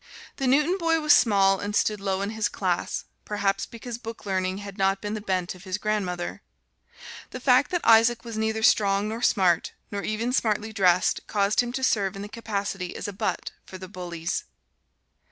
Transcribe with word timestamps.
The 0.37 0.47
Newton 0.47 0.79
boy 0.79 0.99
was 0.99 1.13
small 1.13 1.59
and 1.59 1.75
stood 1.75 1.99
low 2.01 2.23
in 2.23 2.31
his 2.31 2.49
class, 2.49 3.05
perhaps 3.23 3.67
because 3.67 3.99
book 3.99 4.25
learning 4.25 4.57
had 4.57 4.75
not 4.79 4.99
been 4.99 5.13
the 5.13 5.21
bent 5.21 5.53
of 5.53 5.63
his 5.63 5.77
grandmother. 5.77 6.41
The 7.29 7.39
fact 7.39 7.69
that 7.69 7.85
Isaac 7.85 8.25
was 8.25 8.35
neither 8.35 8.63
strong 8.63 9.07
nor 9.07 9.21
smart, 9.21 9.73
nor 9.91 10.01
even 10.01 10.33
smartly 10.33 10.73
dressed, 10.73 11.27
caused 11.27 11.59
him 11.59 11.71
to 11.73 11.83
serve 11.83 12.15
in 12.15 12.23
the 12.23 12.29
capacity 12.29 12.95
of 12.95 13.07
a 13.07 13.13
butt 13.13 13.51
for 13.63 13.77
the 13.77 13.87
bullies. 13.87 14.45